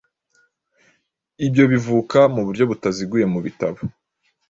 [1.45, 3.79] ibyo bivuka mu buryo butaziguye mubitabo